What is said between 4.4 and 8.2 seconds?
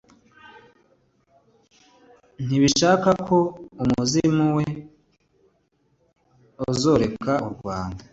we uzoreka u rwanda.